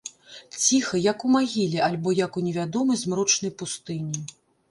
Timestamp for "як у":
1.11-1.33, 2.21-2.43